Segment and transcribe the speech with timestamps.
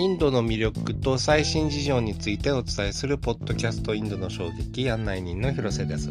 [0.00, 6.08] インドの魅力と最新事情についてお伝えするポッドキャストインドの衝撃案内人の広瀬です、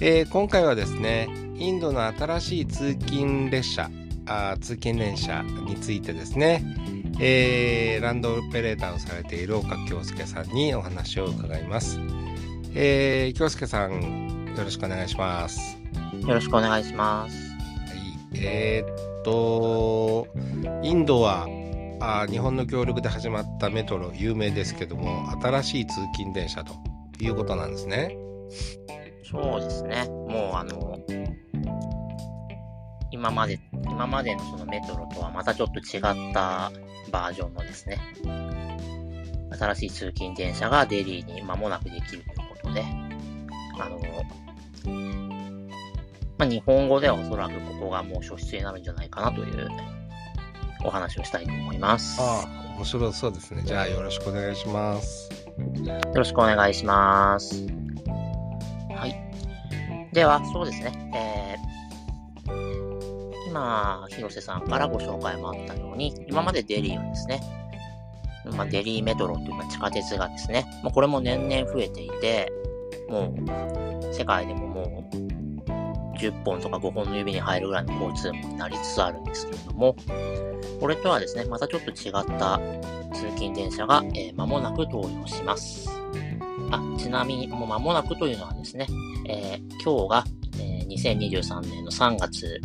[0.00, 3.88] えー、今回はですねインドの新しい通勤列車
[4.26, 6.64] あ通勤電車についてですね、
[7.20, 12.00] えー、ランドオペレーターをされている岡京介さんにお話を伺います、
[12.74, 15.78] えー、京介さんよろしくお願いします。
[16.26, 17.36] よろしくお願いします。
[17.36, 17.94] は
[18.34, 20.26] いえー、っと
[20.82, 21.46] インドは
[22.00, 26.74] あ日本の協力で始まったメトロ有名ですけども新しい通勤電車と
[27.20, 28.16] いうことなんですね。
[29.22, 30.06] そうですね。
[30.08, 30.98] もうあの
[33.12, 36.72] 今まで今までのそのメトロとはまたちょっと違った
[37.10, 37.98] バージョンのですね
[39.58, 42.22] 新しい通勤電車がデリーに間もなくできるという
[42.62, 42.84] ことで
[43.78, 44.00] あの
[46.38, 49.68] まあ、日本語ではおそらくここがもう初出になるんじゃないかなという
[50.84, 52.20] お話をしたいと思います。
[52.20, 53.62] ああ、面白そうですね。
[53.64, 55.30] じゃあよろしくお願いします。
[55.84, 57.66] よろしくお願いします。
[58.96, 60.10] はい。
[60.12, 61.56] では、そうですね。
[62.46, 67.40] えー、今、広瀬さんからご紹介もあったように、今までデリーはですね、
[68.56, 72.52] まあ、デリーメトロという地下鉄がですね、まあ、これも年々増えていて、
[73.08, 74.69] もう、世界でも
[76.20, 79.96] 10本とか5本の指に入るぐらいの交通網になりつつあるんですけれども、
[80.80, 82.60] これとはですね、またちょっと違った
[83.12, 85.88] 通勤電車が、えー、間もなく登場します。
[86.70, 88.86] あ、ちなみに、もう間もなくというのはですね、
[89.26, 90.24] えー、今日が、
[90.58, 92.60] えー、2023年の3月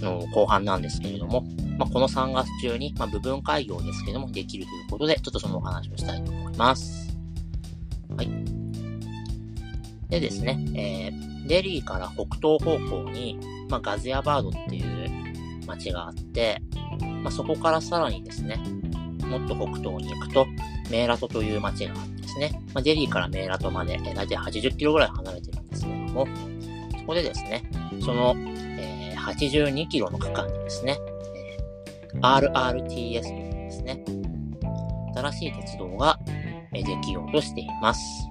[0.00, 1.44] の後半なんですけれども、
[1.78, 7.16] まあ、この3月中に、まあ、部分開業ですけども、できるということで、ちょっとそのお話をしたいと思います。
[8.16, 8.59] はい。
[10.10, 16.60] でですね、えー、デリーから北東方向に、まあ、ガズヤバードっていう町があって、
[17.22, 18.56] まあ、そこからさらにですね、
[19.24, 20.46] もっと北東に行くと、
[20.90, 26.26] メーラトという町があってですね、まあ、デリーからメーラトまで、えー、大体80キロぐらい離れてるんですけれども、
[26.98, 27.70] そこでですね、
[28.00, 30.98] その、えー、82キロの区間にですね、
[32.12, 34.04] えー、RRTS というですね、
[35.14, 36.18] 新しい鉄道が、
[36.72, 38.29] えできようとしています。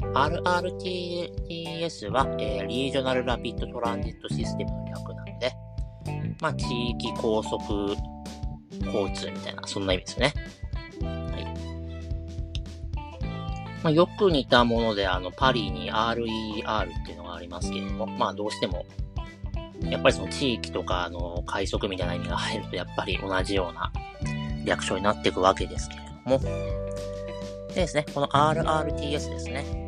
[0.00, 5.52] RRTS は、えー、リージョナルラピッドトランジットシステムの略なので、
[6.40, 7.96] まあ、地域高速
[8.84, 10.34] 交通みたいな、そんな意味ですね。
[11.02, 11.44] はい。
[13.82, 16.18] まあ、よく似たもので、あの、パリに RER っ
[17.04, 18.86] ていうのがありますけれども、まあ、どうしても、
[19.82, 23.92] やっぱりその地域とか、あの、快速みたいな意味が入ると、やっぱり同じような
[24.64, 26.38] 略称になっていくわけですけれども、
[27.68, 29.87] でですね、この RRTS ですね、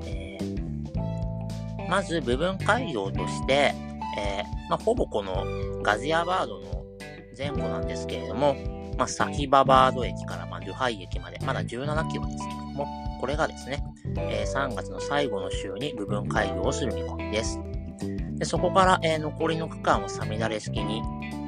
[1.90, 3.74] まず部分改良として、
[4.16, 6.84] えー、まあ、ほぼこのガジアバードの
[7.36, 8.54] 前後なんですけれども、
[8.96, 12.86] まあ、サヒババード駅から、まあ、ルハイ駅まで、まだ17キロですけれども、
[13.20, 13.82] これがですね、
[14.16, 17.58] えー、3月の最後の週に部分開業をする見込みです。
[18.36, 21.02] でそこから、えー、残りの区間をサミダレ式に、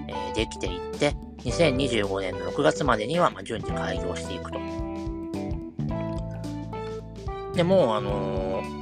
[0.09, 4.59] えー、できていって、2025年の6月までには、まあ、順次開業していくと。
[7.55, 8.82] で、もう、あのー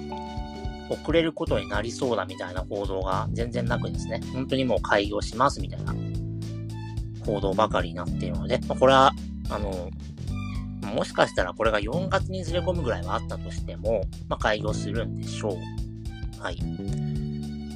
[0.90, 5.94] 遅れることになりそうだみたいな報道が全然なくですね、本当にもう開業しますみたいな
[7.24, 9.12] 報道ばかりになっているので、ま、これは、
[9.48, 9.90] あの、
[10.94, 16.42] もしかしたらこれが4月にずれ込むぐらいはあったとしても、まあ、開業するんでしょう。
[16.42, 16.56] はい。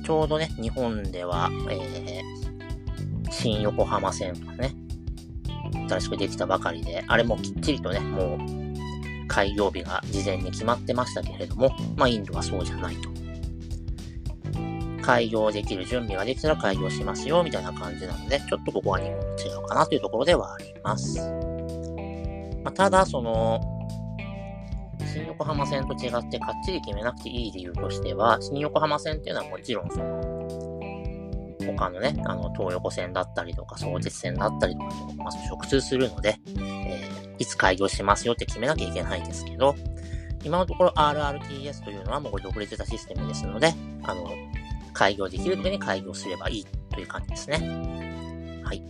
[0.04, 4.74] ちょうどね、日本では、えー、新横浜線とかね、
[5.88, 8.63] 新しくできたばかりで、あれもきっちりとね、もう
[9.28, 13.08] 開業日が事前に決まってましたけれども、まあ、インドはそうじゃないと。
[15.02, 21.18] 開業できる準備ができたら開業しますよ、みたいな感じなので、ちょっとここは日本と違うかなというところではあります。
[22.64, 23.60] まあ、ただ、その、
[25.12, 30.48] 新横浜線と違ってかっちり決めなくていい理由としては、新横浜線っていうのはもちろんその、
[31.66, 34.86] 他のね、あの、東横線だったりとか、壮絶線だったりとか、
[35.18, 36.36] ま、直通するので
[37.38, 39.74] いつ開業しますよって決めなきゃいけないんですけど、
[40.44, 43.72] 今のところ RRTS というのはもうこれ独立したシステムですので、
[44.02, 44.30] あの、
[44.92, 47.58] 開業できる時に開業すればいいという感じですね。
[48.64, 48.82] はい。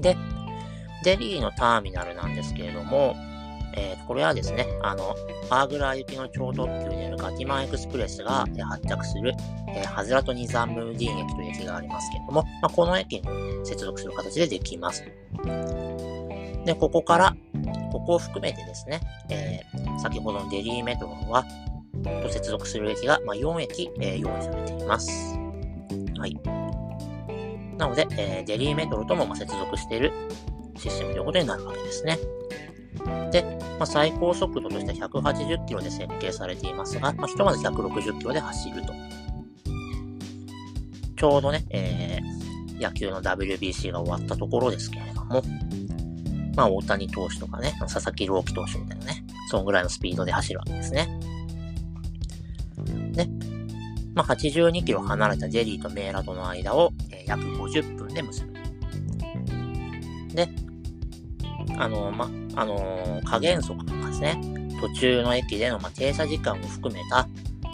[0.00, 0.16] で、
[1.04, 3.16] デリーのターミナルなんですけれども、
[3.74, 5.14] えー、これはですね、あの、
[5.48, 9.32] アーグラ行きの超特急であるガティマンエクスプレスが、発着する、
[9.68, 15.04] えー、ハズラトニザムーディン駅という駅がありますけれども、まあ、この駅に接続する形でできます。
[16.64, 17.36] で、ここから、
[17.92, 21.44] ここを含めてですね、えー、先ほどのデリーメトロは、
[22.22, 25.36] と接続する駅が、まあ、4駅、えー、用意されています。
[26.18, 26.36] はい。
[27.76, 30.12] なので、えー、デリーメトロともまあ接続している
[30.76, 32.18] システムということになるわけですね。
[33.30, 33.42] で、
[33.78, 38.92] まあ、最高速度として180キロで設計されていますが、まあ、ひとまず160キロで走ると。
[41.16, 45.42] ちょうどね、えー、野球の WBC が終わったところですけれども、
[46.56, 51.08] まあ、大谷投手とかね、佐々木朗希投手みたいなね、そのぐらいのスピードで走るわけですね。
[53.12, 53.26] で、
[54.14, 58.52] まあ、82キロ離れたジェリーとメーラとの間を、え、約50分で結ぶ。
[60.34, 60.48] で、
[61.78, 64.40] あのー、ま、あのー、加減速とかですね、
[64.80, 67.28] 途中の駅での、ま、停車時間を含めた、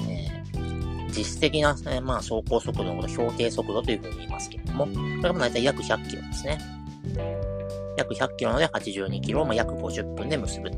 [0.08, 4.90] えー、実質的な、えまあ、走行速度のことを標定速度というふうに言いますけれども、こ
[5.26, 6.58] れも大体約100キロですね。
[7.96, 10.70] 約100キロので82キロを、ま約50分で結ぶ。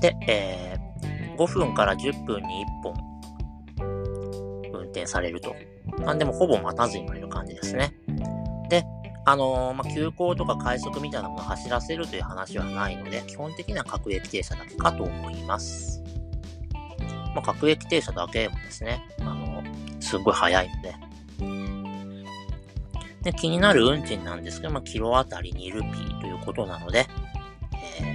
[0.00, 2.94] で、えー、5分から10分に1本
[4.72, 5.54] 運転されると。
[6.00, 7.94] なんでもほぼ待たずに乗れる感じですね。
[8.68, 8.84] で、
[9.24, 16.02] あのー、まあ、急行とか快速みたいなものを走らせるという話はないので、基本的には各駅停車だけかと思います。
[17.34, 21.07] まあ、各駅停車だけもですね、あのー、すごい速いので。
[23.22, 27.06] で、気になる運賃なんですけど、まあ、キロあたり2ルピーということなので、
[28.00, 28.14] え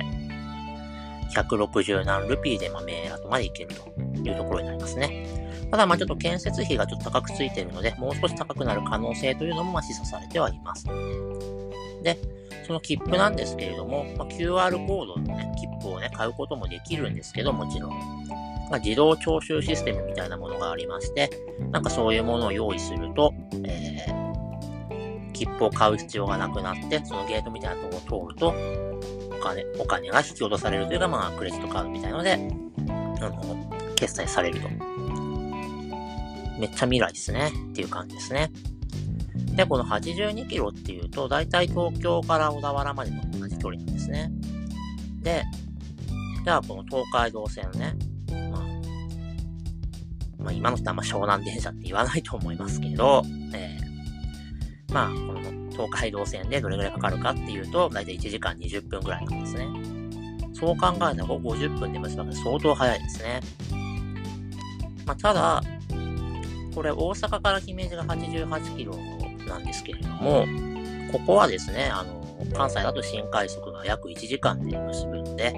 [1.29, 3.89] ー、160何ルピーで、まあ、メーラートまで行けると
[4.19, 5.43] いうところになりますね。
[5.71, 10.85] ただ、まちょっと建設費がちょっと高くついているので、もう少し高くなる可能性というのもま示唆されてはいます。
[12.03, 12.17] で、
[12.67, 17.91] その切符なんですけれども、まあ、QR コードのね、切符をね、買うこともできるんですけど、もちろん。
[18.69, 21.29] まあ、自動徴収システムみたいなものがありまして、
[21.71, 23.33] なんかそういうものを用意すると、
[23.65, 23.92] えー、
[25.45, 28.53] 切符を買う必要がなくなって、そのゲートみたいなところを通ると、
[29.37, 34.69] お金、お金が引き落とされるというか、まあ、クレジットカードみたいので、あの、決済されると。
[36.59, 37.51] めっちゃ未来ですね。
[37.71, 38.51] っていう感じですね。
[39.55, 44.31] で、この82キロっていうと、だいたい東京から小田原までの同じ距離なんですね。
[45.21, 45.43] で、
[46.43, 47.95] じゃあこの東海道線ね、
[48.51, 48.61] まあ、
[50.39, 53.23] まあ、今の人はあんま湘南電車って言わないと思いますけど、
[53.53, 53.82] えー、
[54.93, 55.41] まあ、この
[55.71, 59.67] 東海道線でどれぐらいかかるかっていうと、だいたい1時間20分ぐらいなんですね。
[60.53, 63.41] そう考えたら50分で結ばれ相当早いですね。
[65.05, 65.61] まあ、ただ、
[66.73, 68.95] これ大阪から姫路が88キロ
[69.47, 70.45] なんですけれども、
[71.11, 72.23] ここはですね、あの、
[72.53, 75.53] 関西だと新快速が約1時間で結ぶので、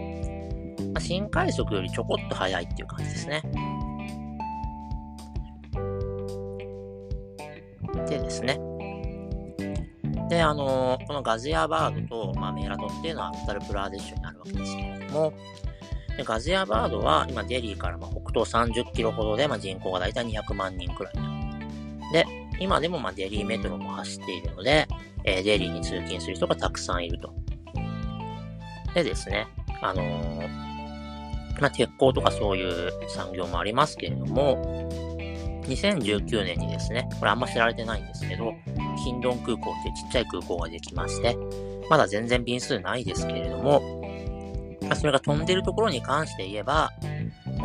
[0.94, 3.42] まあ、新快速よりちょこっと早いっていう感じですね。
[8.08, 8.75] でですね。
[10.30, 15.34] で、あのこのガジアバードと、まあ、メーラトっていうのはウッタルプラデーシュになるわけですけれども、
[16.18, 21.20] でガジアバードは今デリーからま北東30キロほどで、ま人口がだいたい200万人くらいと。
[22.14, 22.26] で、
[22.60, 24.88] 今でもまデリーメトロも走っているので、
[25.26, 27.34] えー、デリーに通勤する人がたくさんいると。
[28.94, 29.48] でですね、
[29.82, 30.48] あのー、
[31.60, 34.90] まあ、鉄鋼とかそういう産業もありますけれども、
[35.64, 38.54] 2019年にですね、これあんま知られてないんですけど、
[38.98, 41.38] ヒンドン空港ってちっちゃい空港ができまして、
[41.90, 43.82] まだ全然便数ないですけれども、
[44.88, 46.92] まそれが飛んでるところに関して言えば、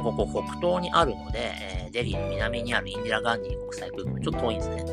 [0.02, 1.52] ここ北東にあるので、
[1.84, 4.84] えー、デリーの南にあるインディラ・ガンディ国際空港ちょっと遠いんですね。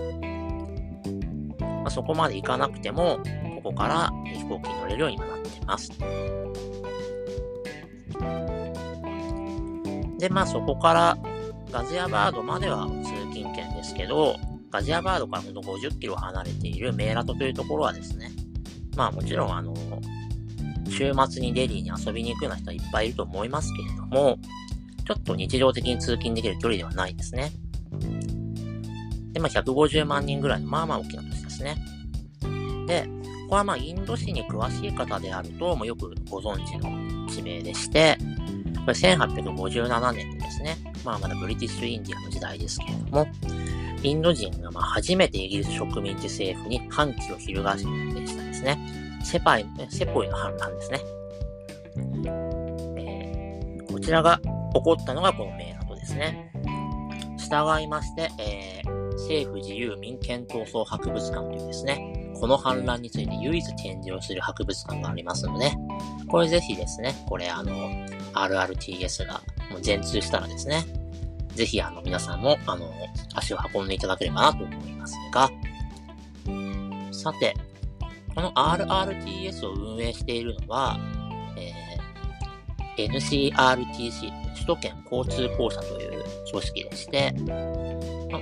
[1.62, 3.20] まあ、そこまで行かなくても、
[3.64, 5.92] ここから飛行機に乗れるようになってます。
[10.20, 11.18] で、まあそこから
[11.72, 12.94] ガジアバードまでは通
[13.34, 14.36] 勤圏ですけど、
[14.78, 18.32] ガジアバードからほんと50キロ離れているメーラトというところはですね、
[18.96, 19.74] まあもちろんあの、
[20.88, 24.38] 週末にデリーに遊びに行くような人はいっぱいいると思いますけれども、
[25.04, 27.52] ちょっと日常的に通勤できる距離ではないですね。
[29.34, 31.76] で、まあ、150万人ぐらいの、まあまあ大きな都市ですね。
[32.86, 33.10] で、
[33.50, 38.20] これはまあ、インド史に詳しい方であると、もうよくご存知の地名でして、
[38.86, 43.28] これ1857年ですね、まあまだブリティッシュインディアの時代ですけれども、
[44.04, 48.78] インド人がま初めてイギリス植民地政府に反旗を翻したんですね、
[49.24, 51.00] セパイ、セポイの反乱ですね。
[52.98, 54.40] えー、こちらが
[54.74, 56.52] 起こったのがこの名跡ですね。
[57.38, 65.72] 従いまして、えー、政府自由民権闘争博物館というですね、この反乱について唯一展示をする博物館がありますので、
[66.28, 67.72] これぜひですね、これあの、
[68.34, 70.84] RRTS がもう全通したらですね、
[71.58, 72.92] ぜひあの皆さんもあの、
[73.34, 75.50] 足を運んでいただければなと思いますが、
[77.12, 77.56] さて、
[78.34, 80.98] この RRTS を運営しているのは、
[81.58, 87.34] えー、NCRTC 首都県交通公社という組織でして、
[88.32, 88.40] ま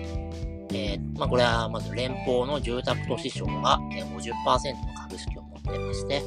[0.74, 6.22] えー、まあ、これはまず連邦の住宅都市省が50%の株式を持っってまして、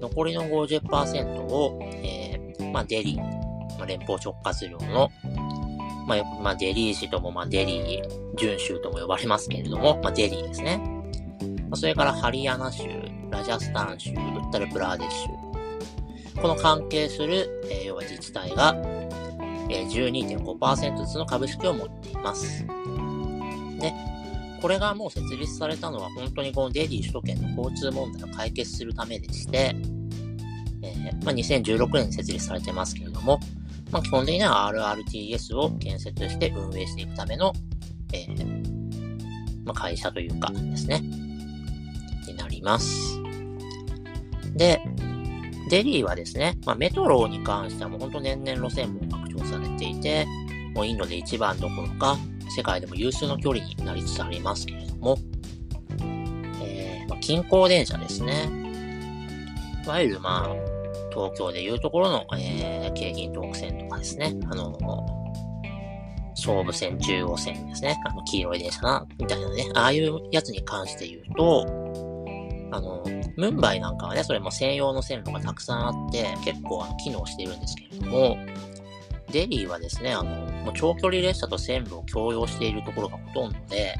[0.00, 3.18] 残りの50%を、えー、まあ、デリー、
[3.78, 5.10] まあ、連邦直轄領の、
[6.06, 10.78] まあ、まあ、デリー市とも、まあ、デリー準州とも呼ばれますけれども、まあ、デリーですね。
[11.68, 12.84] まあ、それから、ハリヤナ州、
[13.30, 15.44] ラジャスタン州、ウッタルプラデーシュ。
[16.40, 18.74] この関係する、えー、要は自治体が、
[19.70, 22.66] えー、12.5%ずつの株式を持っています。
[23.80, 23.94] で、
[24.60, 29.74] これがもう設立されたのは本当にこのデリー首都圏の交通問題を解決するためでして、
[30.82, 33.40] えー、まあ、2016年に設立されてますけれども、
[33.94, 37.52] まあ、基本的には RRTS を建設して運営していくための、
[38.12, 41.00] えー、まあ、会社というかですね、
[42.26, 43.22] になります。
[44.56, 44.80] で、
[45.70, 50.26] デリーはですね、まあ、メトロに関してはもう本当年々路線も拡張されていて、
[50.74, 52.16] もうインドで一番どころか、
[52.56, 55.18] 世界でも有数の距離になりつつありますけれども、
[56.64, 58.50] えー、まあ、近郊電車ですね。
[59.84, 60.73] いわゆるまあ、
[61.14, 64.76] 東京でいうところの、えー、京浜東北線とかですね、あの、
[66.34, 71.66] 総武線、中央線ですね、あの、黄色い電車な、みたいなね、ああいうやつに関して言うと、
[72.72, 73.04] あの、
[73.36, 78.36] ムンバイなんかはね、それも専用の線路がたくさんあって、結構あの機能しているんですけれども、
[79.30, 80.30] デリーはですね、あの、
[80.64, 83.96] もう長距離列車と線路を共用しているところがほとんどで、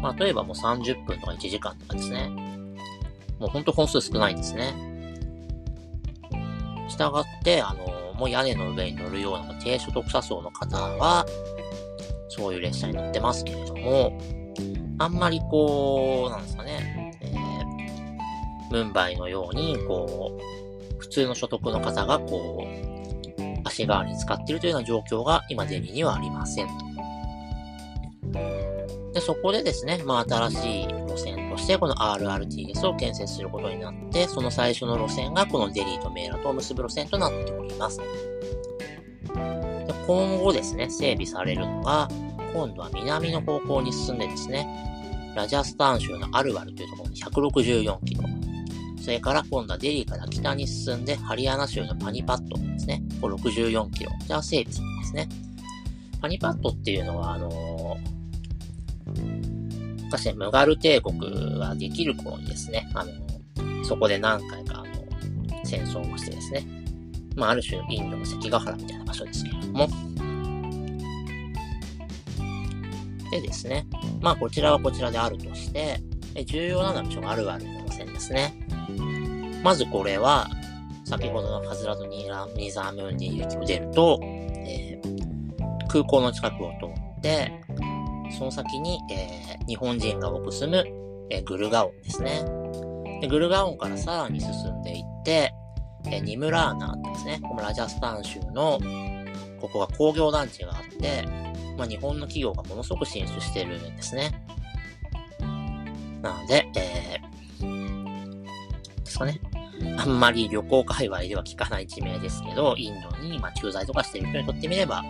[0.00, 2.28] まあ、例えばもう30分とか1時間とかですね。
[3.38, 4.93] もうほんと本数少ないんですね。
[6.88, 11.26] したがって、あの、もう屋根の上に乗るような低所得者層の方は、
[12.28, 14.18] そういう列車に乗ってますけれども、
[14.98, 22.84] あんまりこう、なんですかね、えー、ムンバイのように、こう、普通の所得の方が、こう、
[23.64, 26.68] 足代わりに使っているというような状況が今デリにはありません
[29.12, 37.98] で、そこでですね、まあ新しい路線としてこの RRTS を建設することになって、その最初の路線がこのデリーとメーラとを結ぶ路線となっております。
[37.98, 38.04] で
[40.06, 42.08] 今後ですね、整備されるのが、
[42.52, 44.66] 今度は南の方向に進んでですね、
[45.36, 48.24] ラジャスタン州のアルワルというところに164キロ、
[49.00, 53.00] それから今度はデリーから北に進んで、ハリアナ州のパニパットですね。
[53.20, 54.10] これ64キロ。
[54.26, 55.28] じゃあ整備されますね。
[56.20, 58.23] パニパットっていうのは、あのー、
[60.14, 66.66] 昔ムガル帝国ができる頃にですね、あの、そこで何回か、あの、戦争をしてですね、
[67.34, 69.88] まあ、ある種インドの関ヶ原みたいな場所ですけれども、
[73.32, 73.86] でですね、
[74.20, 76.00] まあ、こちらはこちらであるとして、
[76.46, 78.54] 重要なのはちょあるあるの路線ですね。
[79.64, 80.48] まずこれは、
[81.04, 87.63] 先ほどのハズラドニーニザームーンに駅を出ると、えー、空港の近くを通って、
[88.32, 90.84] その先に、えー、日本人が多く住む、
[91.30, 92.44] えー、グルガオンですね
[93.20, 93.28] で。
[93.28, 95.52] グルガオンからさらに進んでいって、
[96.10, 98.78] えニムラーナってですね、このラジャスタン州の、
[99.60, 101.26] ここは工業団地があって、
[101.78, 104.32] まあ、日本の企業がものすごく進出してるんですね。
[106.20, 108.42] なので、えー、
[109.02, 109.40] ですかね。
[109.98, 115.02] あんまり旅行界隈では聞かない地名ですけど、インドにま駐在とかしてる人にとってみれば、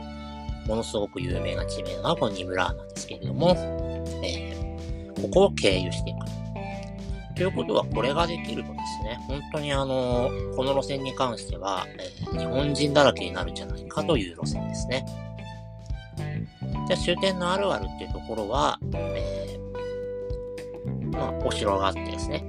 [0.67, 3.55] ものすごく有名な地名なのはこのニムラーなんですけれども、
[4.23, 6.35] えー、ここを経由していく。
[7.35, 15.05] ということは、これができるとですね、本当にあの、この路線に関しては、えー、日本人だらけになるんじゃないかという路線ですね。
[16.87, 22.45] じゃ終点のあるあるっていうところは、えー、まあ、お城があってですね、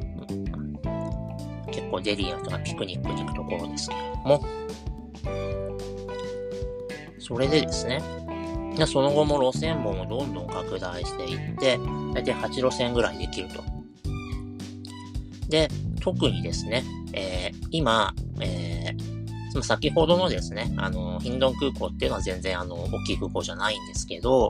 [1.72, 4.41] 結構デリーの人がピクニックに行くところですけれども、
[7.27, 8.03] それでですね、
[8.77, 11.79] でその後も路線網をどんどん拡大していって、
[12.13, 13.63] だいたい8路線ぐらいできると。
[15.50, 15.67] で、
[16.01, 24.50] 特にですね、えー、今、えー、その先ほどのですね、あの、ヒンドン空港っていうのは全然あの、大きい空港じゃないんですけど、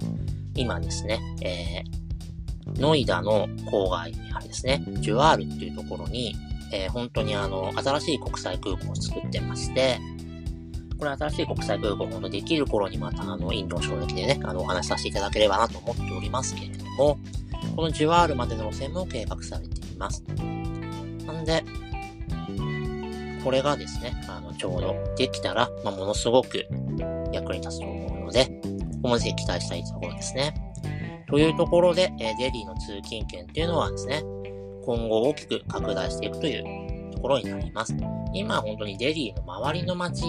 [0.54, 6.36] 今ですね、えー、ノイダの郊外にあるですね、ジュアールっていうところに、
[6.74, 9.98] えー、本当にあの、新しい国際空港を作ってまして、
[10.98, 17.18] これ新しい国際空港本当できる頃にまたあの、インドの衝撃でね、あの、お話しさせていただければなと思っておりますけれども、
[17.76, 20.24] このジュワールまでの路線も計画されています。
[21.26, 21.64] なんで、
[23.44, 26.66] これがですね、あの、ちょうどできたら、まあ、ものすごく
[27.32, 28.52] 役に立つと思うので、こ
[29.04, 30.54] こもぜひ期待したいところですね。
[31.28, 34.24] というところで、えデリーの通勤券っていうのはですね、
[34.86, 37.96] 今後大きく拡大していくというところになります。
[38.34, 40.24] 今本当にデリーの周りの街、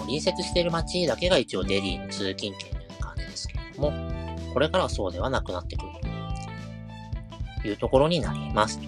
[0.00, 3.92] 隣接している街だけが一応デリーの通勤圏のよう感じですけれども、
[4.52, 5.88] これからはそうではなくなってくる
[7.62, 8.80] というところになります。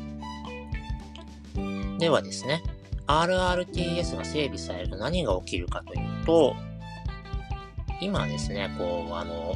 [1.99, 2.63] ではですね、
[3.07, 6.55] RRTS が整備されると何が起きるかというと、
[8.01, 9.55] 今ですね、こう、あの、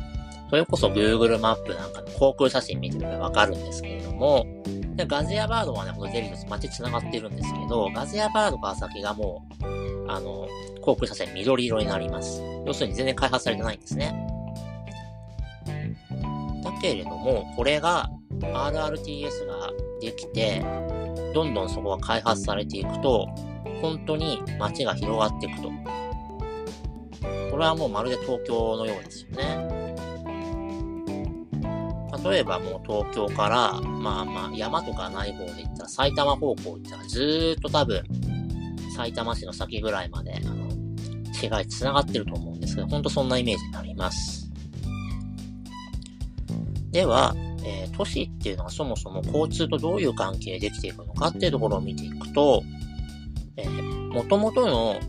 [0.51, 4.47] それこそ Google マップなんかの航空写真見てればわかるんですけれども、
[4.95, 9.65] でガズヤバードはね、このデリーと街繋がってるんですけど、ガズヤバードから先がもう、
[10.09, 10.49] あの、
[10.83, 12.43] 航空車線緑色になります。
[12.67, 14.15] 要するに全然開発されてないんですね。
[16.63, 19.71] だけれども、これが RRTS が
[20.01, 20.65] できて、
[21.35, 23.29] どんどんそこが開発されていくと、
[23.81, 25.71] 本当に街が広がっていくと。
[27.51, 29.85] これはもうまるで東京のようですよね。
[32.25, 38.03] 例えばもう東京から、まあまあ山とかない方で行ったら埼玉方向行ったらずーっと多分
[38.95, 40.69] 埼玉市の先ぐらいまで、あの、
[41.33, 44.51] 市街地繋がってると思うんですけど、ほんとそんなイメージになります。
[46.93, 47.35] では、
[47.65, 52.63] えー、都市っていうのはそもそも交通とどういう関係でできていくのかっていうところを見ていくと、
[53.57, 55.01] えー、元々の、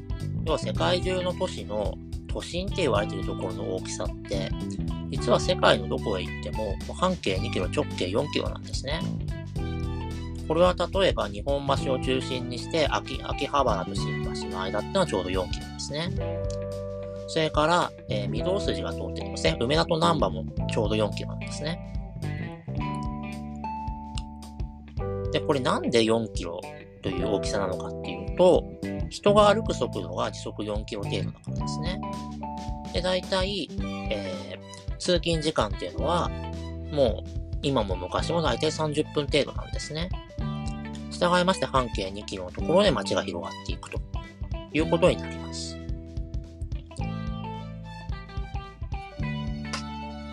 [0.45, 1.93] 要は世界中の都市の
[2.27, 4.49] 都心って言われてるところの大きさって、
[5.11, 8.99] 実は世界のどこへ行っても、半径2キロ、直径4キロなんですね。
[10.47, 16.09] これは例えば日本橋を中心にして秋、秋葉原と新橋の間ってのはちょうど4キロですね。
[17.27, 19.57] それから、えー、御堂筋が通っていますね。
[19.59, 21.79] 梅田と難波もちょうど4キロなんですね。
[25.31, 26.61] で、これなんで4キロ
[27.01, 28.63] という大きさなのかっていうと、
[29.09, 31.99] 人が歩く速度が時速4キロ程度だからですね。
[32.93, 33.69] で、大体、
[34.11, 36.29] えー、通勤時間っていうのは、
[36.91, 37.29] もう
[37.63, 40.09] 今も昔も大体30分程度なんですね。
[41.15, 43.99] 従いまして半径2キロのところで街が広がっていくと
[44.73, 45.77] いうことになります。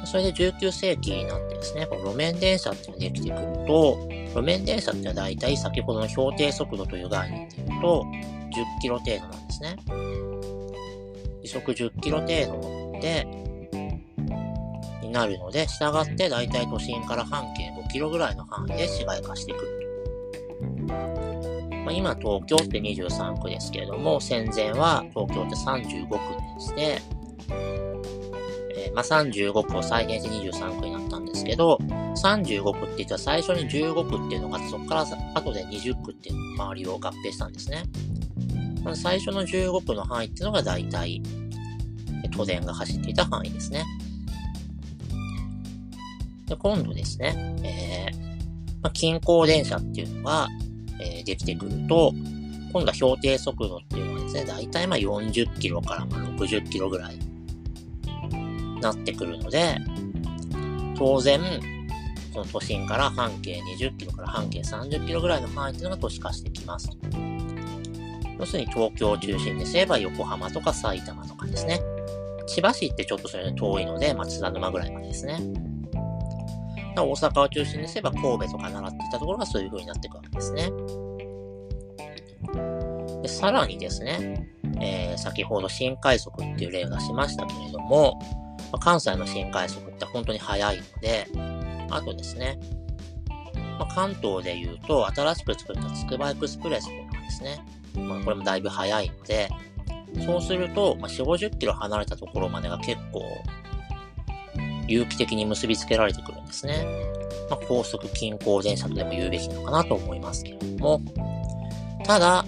[0.05, 9.77] それで19世紀になってですね、この路面電車っていうのができてくると、路面電車っていうのは大体先ほどの標定速度という概念で言うと、10キロ程度なんですね。
[11.43, 13.27] 時速10キロ程度で、
[15.01, 19.82] になるので、従って大体都心から半径5キロぐらいの範囲で市街化してくる
[21.85, 26.17] まあ、今東京って23区ですけれども、戦前は東京って35区
[26.55, 27.03] でして、
[28.77, 31.79] えー、まあ、35区を再現して23区になったんですけど、
[32.23, 37.85] 35区って言ったら最初に15区っていうのが、そこから後で20区っていう周りを合併したんですね。
[38.83, 41.23] まあ最初の15区の範囲っていうのが大体、
[42.31, 43.85] 都電が走っていた範囲ですね。
[46.47, 48.23] で今度ですね、えー
[48.83, 50.49] まあ、近郊電車っていうのが、
[51.03, 52.13] え、できてくると、
[52.73, 57.19] 今度は標定速度っていうのはですね、だいたいまあ40キロからま60キロぐらい
[58.81, 59.77] なってくるので、
[60.97, 61.41] 当然、
[62.33, 66.89] その都心から半径20キロから半径30キロぐらいの範囲っていうのが都市化してきます。
[68.39, 71.81] 要するに東京を中心にすれば横浜とか埼玉とかですね。
[72.47, 75.39] 千葉市ってちょっとそれ遠いので、松田沼ぐらいまでですね。
[77.01, 80.71] 大阪を中心にすれば神戸とか習っていたところがそういう風になっていくわけですね。
[83.23, 84.49] でさらにですね、
[84.81, 88.19] えー、先ほど新快速っていう例を出しましたけれども、
[88.73, 91.29] まあ、関西の新快速って本当に速いので、
[91.91, 92.59] あとですね、
[93.79, 99.49] まあ、関東で言うと新しく作ったつくばエクスプレスというのがですね、まあ、これもだいぶ速いので、
[100.27, 103.23] そうすると、まあ、4、50キロ離れたところまでが結構
[104.89, 106.85] 有機的に結びつけられてくるんですね。
[107.51, 111.01] まあ、高速近郊電車とでも言うべきなのかなと思いますけれども、
[112.05, 112.45] ただ、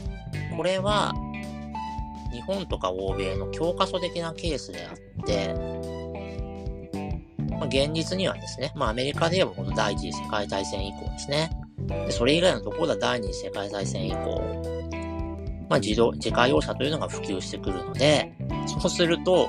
[0.57, 1.13] これは、
[2.33, 5.55] 日本とか欧米の教科書的なケースであって、
[7.51, 11.51] まあ、現実にはですね、まあ、アメリカで言えばこの第一次世界大戦以降ですね。
[11.87, 14.41] でそれ以外のところは第二次世界大戦以降、
[15.69, 18.33] まあ、自動、自家用車というのが普及してくるので、
[18.67, 19.49] そうすると、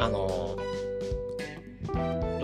[0.00, 0.56] あの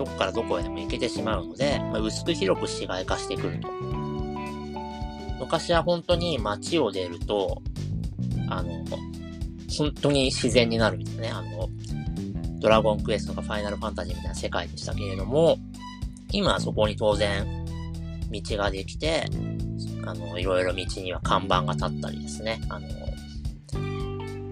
[0.05, 3.69] どこからどこへでも行けてしまうので、まあ、薄く広く市街化してくると。
[5.39, 7.61] 昔は本当に街を出ると、
[8.47, 8.85] あの、
[9.77, 11.69] 本当に自然になるみたいなね、あの、
[12.59, 15.57] ドラゴンクエストとかファイナルファンタジーみたいな世界でしたけれども、
[16.31, 17.65] 今はそこに当然、
[18.31, 19.25] 道ができて、
[20.05, 22.87] あの、いろいろ道には看板が立ったりですね、あの、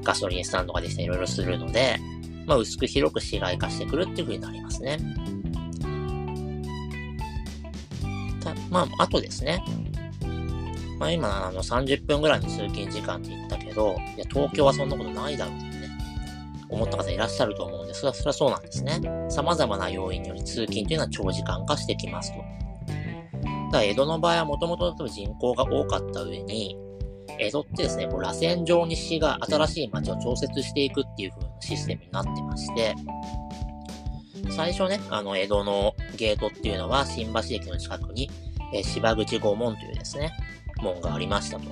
[0.04, 1.98] ガソリンスタンドができていろいろするので、
[2.46, 4.98] まあ、薄く広く市街化してくるっていう風になりますね。
[8.74, 9.64] まあ、あとですね。
[11.00, 15.90] まあ、今、あの、30分ぐらいの通勤時間って言ったけど、いや、東京はそんなことないだろうってね、
[16.70, 19.00] 思った方いらっしゃると思うんですが、それはそうなんですね。
[19.30, 22.40] 様々な要因により通勤というのは長時間化してきますと。
[23.72, 26.76] ただ江戸の場合はもともと人口が多かった上に、
[27.40, 32.96] 江戸ってですね、こう螺旋状に市が新しい町を調節していくっていう風なシステムになってまして、
[34.50, 38.30] 最初ね、あの、江戸のゲートっていうのは、新橋駅の近くに、
[38.74, 40.34] えー、芝口五門というですね、
[40.82, 41.66] 門がありましたと。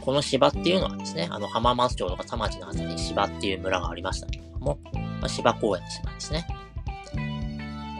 [0.00, 6.46] この芝っていうのはですね、あの、浜松町とか田町のあたりに芝っていう村がありましたけれども、まあ、芝公園の芝ですね。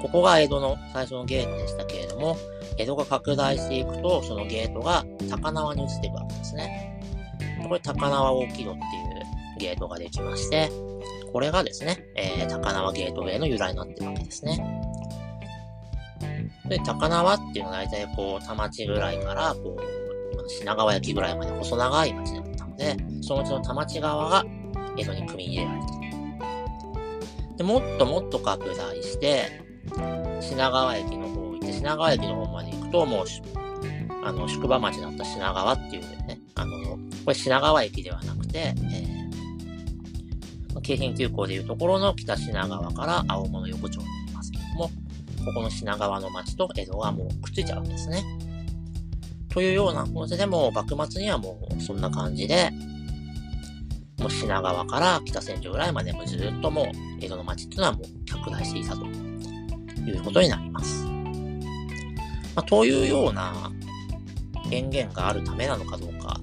[0.02, 2.36] ここが江戸の最初のゲートでしたけれども、
[2.76, 7.00] 江戸が拡大していくと、そのゲートが高輪に移っていくわけですね。
[7.68, 8.74] これ高輪大木戸っていう
[9.58, 10.70] ゲートができまして、
[11.32, 14.81] これがですね、えー、高輪ゲートウェイの由来になってるわけですね。
[16.72, 24.44] で、高輪っていうのは大体こう、田町ぐらいから、こう、品川駅ぐらいまで細長い町だったので、そのうちの田町側が
[24.96, 27.56] 江戸に組み入れられた。
[27.58, 29.60] で、もっともっと拡大して、
[30.40, 33.26] 品川駅の方行って、品川駅の方まで行くと、もう、
[34.24, 44.90] あの、宿場町だった品川っていうね、あの、これ品川駅ではなくて、えー、京浜急行でいうところの北品川から青物横丁になりますけども、
[45.44, 48.22] ここの品川の町と江戸がもうくっついちゃうわけですね。
[49.48, 52.70] というような構成でも、幕末にはもうそんな感じで、
[54.18, 56.86] もう品川から北千住ぐらいまでもずっともう
[57.20, 61.04] 江戸の町っていうのはもう拡大していたということになります。
[62.54, 63.70] まあ、というような
[64.70, 66.40] 権限があるためなのかどうか、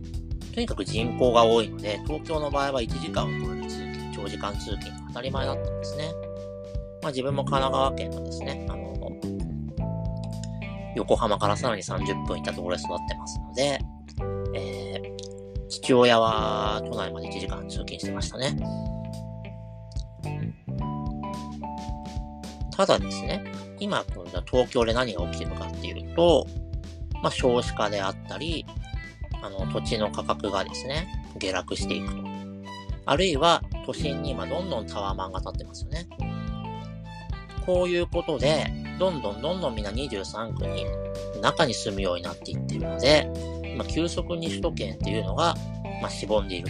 [0.53, 6.11] とにかく人口が多いので、東京の場合は1時間を超える通勤、長時間通勤が当たり前だったんですね。
[7.01, 8.75] まあ自分も神奈川県のですね、あ、
[10.99, 13.79] 横浜からさらに30分行ったところで育ってますので、
[14.53, 18.57] えー、父親は都内まで1時間通勤してましたね。
[22.75, 23.43] ただですね、
[23.79, 24.03] 今、
[24.45, 26.45] 東京で何が起きてるかっていうと、
[27.21, 28.65] まあ、少子化であったり、
[29.41, 31.07] あの、土地の価格がですね、
[31.37, 32.23] 下落していくと。
[33.05, 36.07] あるいは、都心に今どんどんタワーマンが建ってますよね。
[37.65, 40.85] こういうことで、どんどんどんどんみんな23区に、
[41.41, 43.31] 中に住むようになっていってるので、
[43.63, 45.55] 今、急速に首都圏っていうのが、
[46.01, 46.69] まあ、しぼんでいる。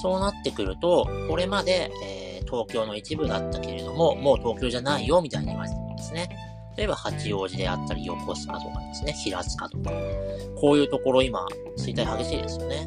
[0.00, 2.22] そうなってくると、これまで、えー
[2.52, 6.28] 東京の一部だったけれども、もう東京じゃないよ、みたいに言われてるんですね。
[6.76, 9.90] 例えば八王子であったり、横須賀とかですね、平塚とか。
[10.60, 11.46] こういうところ今、
[11.78, 12.86] 衰退激しいですよね。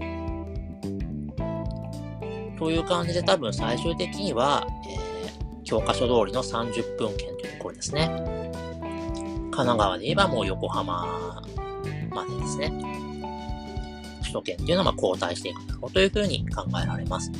[2.59, 5.04] という感じで多分最終的には、えー、
[5.65, 8.07] 教科書通りの30分圏というところですね。
[9.51, 11.41] 神奈川で言えばもう横浜
[12.11, 12.71] までですね。
[14.21, 17.31] 首都圏っていうのはま後退していくだろうというふうに考えられます。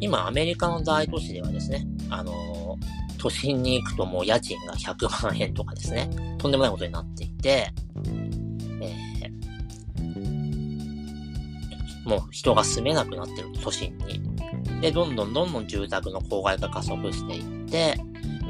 [0.00, 2.38] 今、アメリカの大都市ではですね、あのー、
[3.18, 7.70] 都心に行くともう家賃が100万円とかですね、とんでもないことになっていて、
[8.80, 14.29] えー、もう人が住めなくなってる都心に。
[14.80, 17.96] で、どんどんどんどん住宅の郊外が加速していって、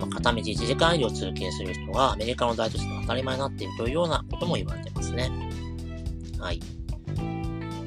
[0.08, 5.30] 片道1時間以上通勤する人がアメリカの大都市で当たり前になっているというようなことも言われてますね。
[6.38, 6.60] はい。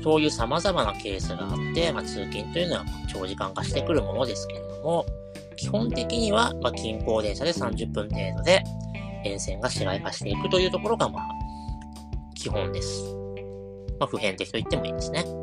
[0.04, 5.06] そういう様々なケースがあって、まあ、通勤というのは長時間化してくるものですけれども、
[5.56, 8.64] 基本的には、ま、近郊電車で30分程度で
[9.24, 11.30] 沿線が市街化していくというところが、まあ、
[12.36, 13.16] 基本です。
[14.00, 15.43] まあ、普遍的と言ってもいいですね。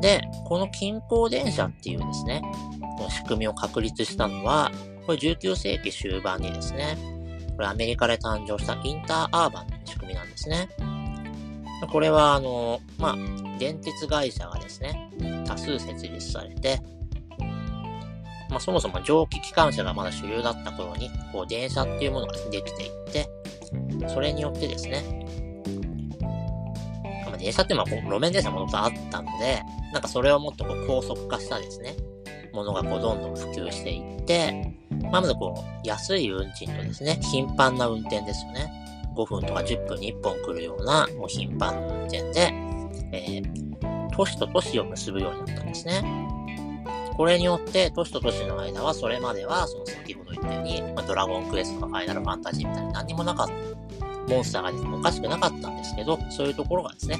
[0.00, 2.42] で、この近郊電車っていうですね、
[2.98, 4.70] この仕組みを確立したのは、
[5.06, 6.96] これ19世紀終盤にですね、
[7.56, 10.68] これアメリカで誕生したインターアーバンの仕組みなんですね。
[11.90, 15.10] これは、あの、まあ、電鉄会社がですね、
[15.46, 16.80] 多数設立されて、
[18.50, 23.28] まあ、そもそも蒸気機関車がまだ主流だった頃に、こう、電車っていうものができていって、
[24.08, 25.02] それによってですね、
[27.40, 31.96] 電車ってまあ、路面電車もともとあったので、なんかそれをもっとこう高速化したですね、
[32.52, 38.70] ものがこうどんどん普及していって、まあ、まずこう、安い運賃とですね、頻繁な運転ですよね。
[39.16, 42.52] 5分とか10分に1本来るような、もう頻繁な運転で、
[43.12, 46.02] えー、都市と都市を結ぶようになったんですね。
[47.16, 53.89] これによって、都市と都市の間は、それまでは、その先ほど言ったように、まあ、ドラゴンクエストとかファイナルファンタジーみたいに何にもなかった。
[54.30, 57.18] モンスターが出てもおかしくなかったんですけど、そういうところがですね、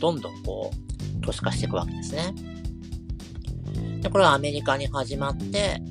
[0.00, 2.34] どんどんこう、都市化していくわけですね。
[4.00, 5.82] で、これはアメリカに始まって、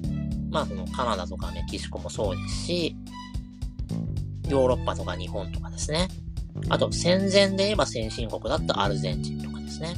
[0.50, 2.96] まあ、そのカナダとかメキシコもそうですし、
[4.50, 6.08] ヨーロッパとか日本とかですね。
[6.70, 9.96] あと、戦前で言えば先進国だったアルゼンチンとかですね。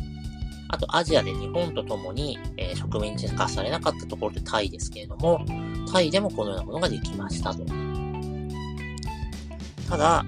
[0.70, 5.44] あと、アジアで日本と共に、え、植民地化されなかったところでタイですけれども、
[5.92, 7.64] タイでもこのようなものができましたと。
[9.90, 10.26] ただ、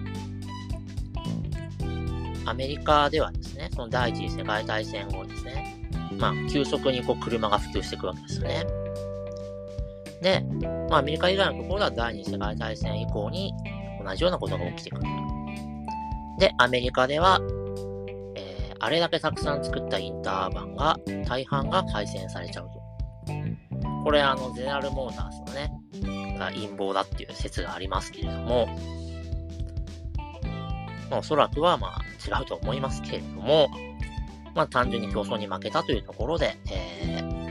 [2.46, 5.76] アメリカではですね、その第一次世界大戦後ですね、
[6.18, 8.66] まあ、急速にこう車が普及していくわけですよね。
[10.22, 10.42] で、
[10.90, 13.54] まあ、アメリカ以外のところでは第二次世界大戦以降に
[14.04, 15.08] 同じようなことが起きてくると。
[16.40, 17.40] で、アメリカでは、
[18.36, 22.86] えー、あれだけたくさん作ったインターバンが、大半が廃線されちゃうと。
[24.04, 25.72] これ、あの、ゼネラルモーターズのね、
[26.38, 28.68] が陰謀だっていう説がありますけれども、
[31.10, 33.70] まあ、おそらくはまあ違うと思いますけれども、
[34.54, 37.46] まあ単純に競争に負けたというところで、えー、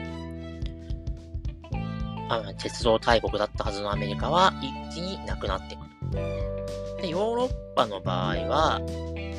[2.28, 4.52] あの鉄道大国だったはずのアメリカは
[4.90, 7.02] 一気になくなっていくと。
[7.02, 8.80] で、ヨーロッパの場合は、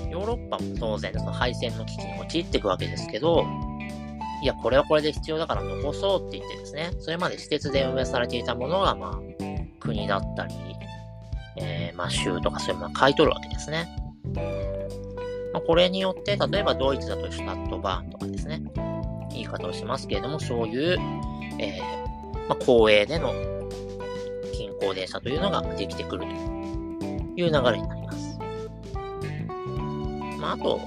[0.10, 3.46] ヨーロッパも当然その敗戦の危機に陥っていくわけですけど、
[4.42, 9.20] いや、これはこれで必要だから残そうって言ってですね、それまで私鉄で運営されていたものが、まあ、
[9.80, 10.54] 国だったり、
[11.58, 13.88] えー、まあ、州とかそういうものを買い取るわけですね。
[15.56, 18.62] まあ、これによって、例えばドイツだとシュタットバーンとかですね、
[19.32, 21.00] 言い方をしますけれども、そういう、
[21.60, 23.32] えー、まあ、公営での
[24.52, 26.28] 近郊電車というのができてくると
[27.38, 28.38] いう流れになります。
[30.42, 30.78] まあ、あと、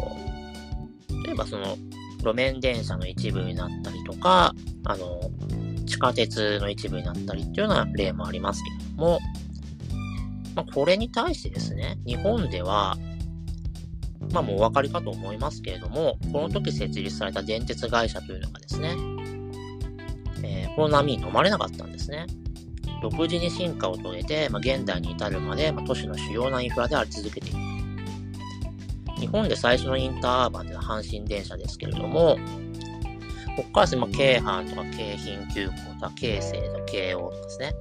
[1.25, 1.79] 例えばその、
[2.19, 4.53] 路面電車の一部になったりとか、
[4.85, 5.19] あの、
[5.87, 9.19] 地下鉄の一部になったりっていうような例もありますけれども、
[10.55, 12.99] まあ、これに対してですね、日本では、
[14.33, 18.95] まあもうお分かりかと思いますけれども、この時設立された電鉄会社というのがですね、
[20.43, 22.27] えー、この波に止まれなかったんですね。
[23.01, 27.59] 独自に進化を遂げて、まあ、現代に至るまで、まあ、都市の主要なインフラであり続けている。
[29.19, 32.37] 日本で最初のインターアーバンでの阪神電車ですけれども、
[33.57, 37.73] ここからですね、まあ、京阪とか京浜急行とか京成とか京王とかですね。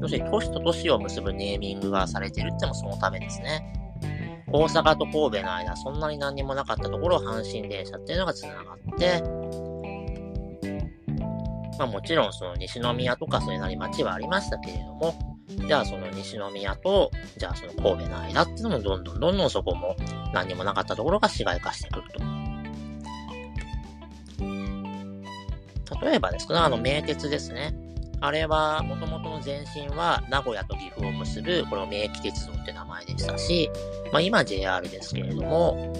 [0.00, 3.81] 要するに都市と都市を結ぶネーミングがされているってのもそのためですね。
[4.52, 9.22] 大阪と神戸の間、そんなに何にもなかったところを、阪神電車っていうのが繋がって、
[11.78, 15.14] まあもちろんその西宮とかそれなり町はありましたけれども、
[15.48, 19.96] じゃあその西宮と、じゃあその神戸の間っていうのもどんどんどんどんそこも
[20.34, 22.20] 何にもなかったところが市街化してくると。
[26.04, 27.74] 例えばですね、あの名鉄ですね。
[28.22, 33.68] あれは、もともとの前身は、名古屋と岐阜を結ぶ、この名駅鉄道って名前でしたし、
[34.12, 35.92] まあ今 JR ですけれども、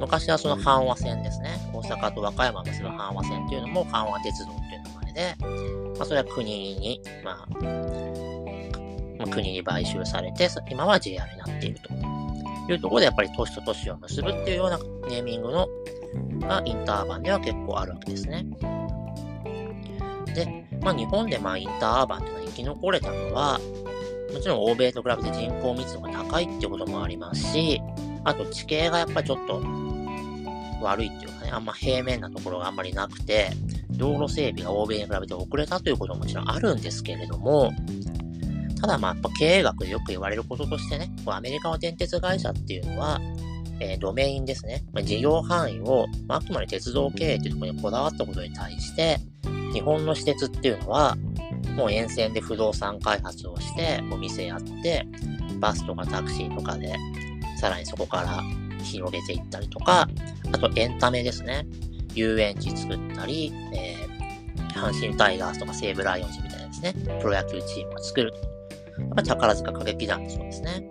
[0.00, 1.56] 昔はその阪和線ですね。
[1.72, 5.36] 大阪と和歌山を結ぶ阪和線っていうのも阪和鉄道っていう名前で、
[5.96, 7.64] まあそれは国に、まあ、
[9.18, 15.68] まあ、国に買収されて、今は JR になっているというところで、やっぱり都市と都市を結ぶっていうようなネーミングの、
[16.40, 18.44] がインターバンでは結構あるわけですね。
[20.32, 23.60] で、まあ、日本でまあインターアーバンっていうのは生き残れたのは、
[24.32, 27.80] もちろん欧米と比べて人口密度が高いってこともありますし、
[28.24, 29.62] あと地形がやっぱりちょっと
[30.82, 33.50] 悪いっていうかね、あんま平面なところがあんまりなくて、
[33.90, 37.72] 道路整備が欧米に比べて遅れたということももちろんあるんですけれども、
[38.80, 43.20] ただまあやっぱ経営学でよく言われることとしてね、アメリカの電鉄会社っていうのは、
[43.80, 49.18] えー、ドメインですね、まあ、事業範囲を、まあ、あくまで鉄道経営というところにこだわったことに対して、
[49.72, 51.16] 日本の施設っていうのは、
[51.76, 55.06] もう沿線で不動産開発をして、お店やって、
[55.58, 56.94] バスとかタクシーとかで、
[57.58, 58.42] さらにそこから
[58.82, 60.08] 広げていったりとか、
[60.52, 61.66] あとエンタメですね。
[62.14, 68.32] 遊園地作ったり、えー、阪神タイガースとか西武ライオンズみたいなですね、プロ野球チームを作る。
[68.98, 70.86] やっぱ宝塚歌劇団もそうですね。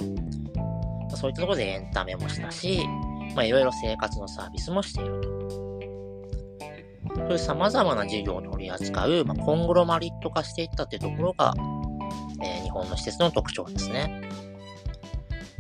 [1.16, 2.82] そういったところでエンタメもしたし、
[3.36, 5.71] まあいろいろ生活のサービスもしていると。
[7.16, 11.54] そういう様々な事業を取り扱う、まあ、コングロマリット化していったっていうところが、
[12.44, 14.22] えー、日本の施設の特徴ですね。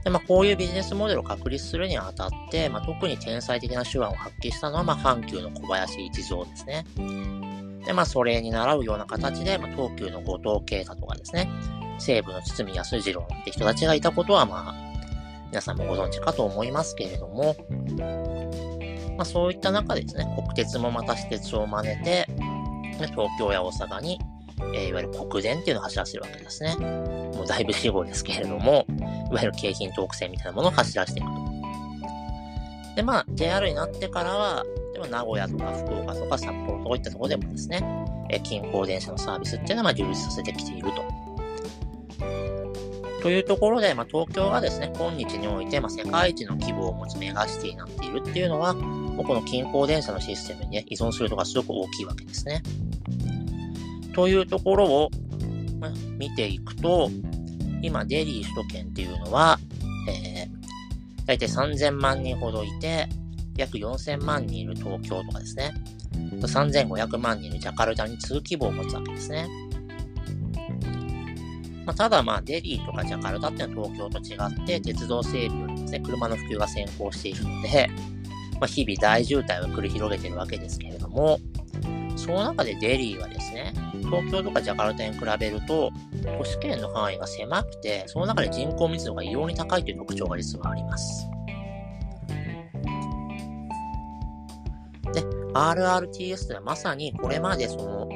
[0.04, 6.86] で、まあ、こういうビジネスモデルを確立するにあたって、まあ、特に天才的な手腕を発揮したのは、まあ、阪急の小林一蔵ですね。
[7.86, 11.50] で、まあ、それに習うような形で、まあ、東急の後藤啓太とかですね、
[12.00, 14.92] 西武の堤康次郎って人たちがいたことは、まあ、
[15.50, 17.56] 皆さんもご存知かと思いますけれども、
[19.22, 22.26] まあ、そういった中でですね、国鉄もまた私鉄を真似て、
[23.12, 24.20] 東京や大阪に、
[24.74, 26.76] えー、いわゆる国電っていうのを走らせるわけですね。
[26.76, 28.88] もうだいぶ死後ですけれども、
[29.30, 31.36] いわゆる京浜東北線みたいなものを走らせていくと。
[32.96, 37.84] で、まあ、JR になってからは、でも名古屋とか福岡とか札幌とかいったところでもですね、
[38.32, 41.22] えー、近郊電車のサービスっていうのは充実させてきていると。
[43.22, 48.74] というところで、まあ、東京がですね、今日において、まあ、世界一の規模を持つメガシティになっているっていうのは、
[49.15, 52.63] もうこの近郊電車のシステムに、ね、依存するとがすごく大きいわけですね。
[54.13, 55.10] というところを、
[55.80, 57.10] ま、見ていくと、
[57.82, 59.60] 今、デリー首都圏っていうのは、
[60.08, 60.62] えー
[61.32, 63.08] 大体3000万人ほどいて、
[63.56, 65.74] 約4000万人いる東京とかですね。
[66.41, 69.47] 3500万人いるジャカルタに通規模を持つわけですね。
[71.86, 77.89] まあ、ただまあ、デリーとかジャカルタっていうのは東京と違って、鉄道整備よりですね、車の普及が先行しているので、
[78.62, 81.39] まあ、日々大渋滞を繰り広げているわけですけれども、
[82.15, 85.91] その中でデリーはですね、東京とかジャカルタに比べると、
[86.38, 91.28] 都市圏の範囲が狭くて、その中で人口密度が異様に高いという特徴が実はあります。
[95.12, 95.24] で、
[95.56, 98.08] RRTS ではまさにこれまでその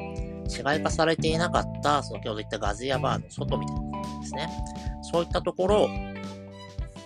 [0.47, 4.49] 市街化されていなかった、先ほど言ったガズヤバーの外みたいなことですね。
[5.01, 5.89] そういったところ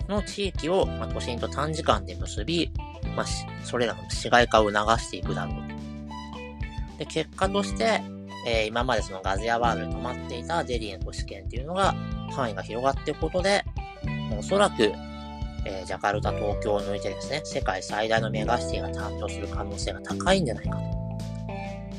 [0.09, 2.69] の地域を、まあ、都心と短時間で結び、
[3.15, 3.25] まあ、
[3.63, 8.01] それらの市街化を促していくだろうで、結果として、
[8.45, 11.93] えー、今までそのガズヤバードで止まっていたデリーの都市圏っていうのが
[12.31, 13.63] 範囲が広がっていくことで、
[14.37, 14.83] おそらく、
[15.65, 20.77] えー、ジャカルタ、東京を抜いてですね、世界最大のメガシティが誕生する可能性が高いんじゃないか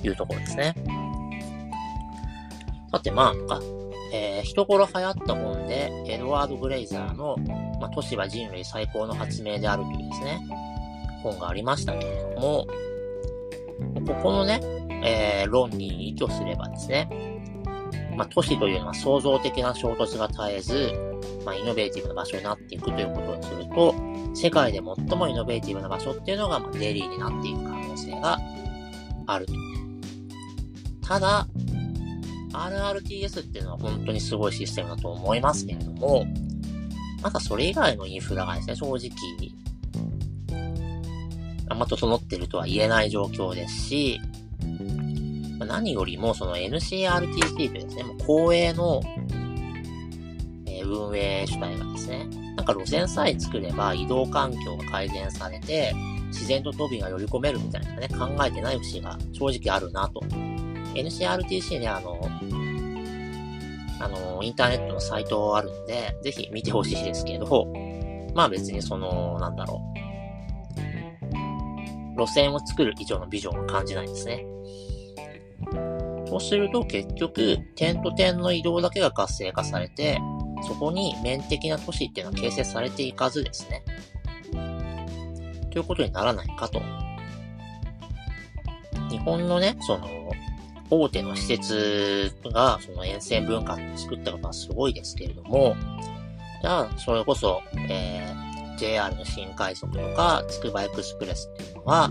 [0.00, 0.74] というところですね。
[2.90, 3.60] さて、まあ、
[4.12, 7.36] えー、一頃流行った本で、エドワード・グレイザーの、
[7.80, 10.40] まあ、都市は人類最高の発明であるというですね、
[11.22, 12.66] 本がありましたけれども、
[14.06, 14.60] ここのね、
[15.04, 17.08] えー、論に依拠すればですね、
[18.16, 20.92] まあ、都市というのは創造的な衝突が絶えず、
[21.44, 23.94] まあ、イノベーティブな場所になっていくということにすると、
[24.34, 28.38] 世界で最もイノベーティブな場所っていうのが、まあ、デリーになっていく可能性が
[29.26, 29.52] あると。
[31.06, 31.46] ただ、
[32.52, 36.26] RRTS っていうのは本当にすごいシステムだと思いますけれども、
[37.22, 39.10] まだそれ以外のインフラがですね、正直、
[41.70, 44.20] あんま整ってるとは言えない状況ですし、
[45.58, 49.00] ま、何よりもその NCRTC というですね、もう公営の、
[50.66, 55.94] え、運営主体がですね、なんか路線さえ作れば移動環境が改善されて、
[56.26, 60.20] 自然と飛びが寄り込めるみたいなね、考えてない節が正直あるなと。
[60.94, 62.20] NCRTC ね、あの、
[64.00, 67.72] あの、インターネットのサイトあるんで、ぜひ見てほしいですけど、
[68.34, 69.89] まあ別にその、なんだろう。
[72.20, 74.44] 路線を作る以上のビジョンを感じないんですね。
[76.28, 80.20] そうすると結局、点と点の移動だけが活性化されて、
[80.62, 83.82] そこに面的な都市っていうのは形成されていかずですね。
[85.70, 86.80] ということにならないかと。
[89.08, 90.06] 日本のね、その、
[90.90, 95.74] 大手の施設がその沿線文化を作ったことはすごいですけれども、
[96.62, 98.49] じゃあ、それこそ、えー、
[98.80, 102.10] JR の新快速とか、つくばエクスプレスっていうのは、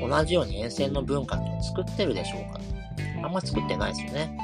[0.00, 2.60] 同じように沿線の文化っていうのを作ってるでしょうか
[3.24, 4.36] あんま作ってないですよね。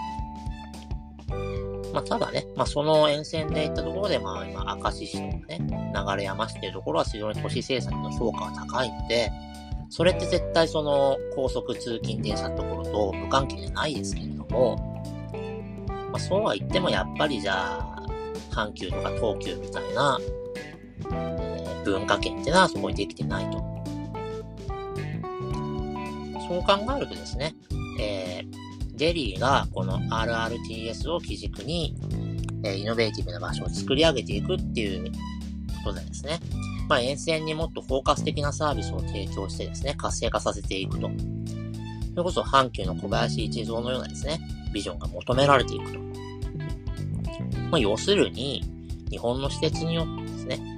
[1.92, 5.61] まあ、ただね、まあ、その沿線で行ったところで、まあ、今、明石市とかね、
[6.18, 9.31] 流山市っていうところは非常に都市政策の評価が高いので、
[9.90, 15.03] それって絶対その高速通勤電車のところと無関係じゃないですけれども、
[16.11, 18.07] まあ、そうは言ってもやっぱりじゃあ、
[18.51, 20.18] 阪急とか東急みたいな、
[21.85, 23.59] 文化圏っていうのはそこにできてないと。
[26.47, 27.55] そう考えるとですね、
[27.99, 28.64] えー
[28.97, 31.97] デリーがこの RRTS を基軸に、
[32.62, 35.11] えー、イノベーティブな場所を作り上げていくっていう
[35.85, 36.38] ことでですね、
[36.88, 41.11] まあ、沿線にもっと包括的なサービスを提供してですね、活性化させていくと。
[42.11, 44.40] それこそ阪急の小林一蔵のようなですね、
[44.73, 45.99] ビジョンが求められていくと。
[47.71, 48.62] まあ、要するに、
[49.11, 50.23] 日本の施設によって、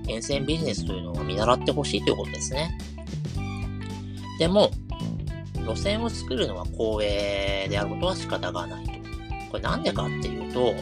[0.08, 2.76] 沿線ビジネスというのを見習ってほしいということですね。
[4.38, 4.70] でも、
[5.66, 8.92] 路線を作るのは公営であることは仕方がないと。
[9.50, 10.74] これなんでかっていうと、